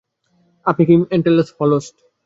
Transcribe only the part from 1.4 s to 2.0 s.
হলস্ট?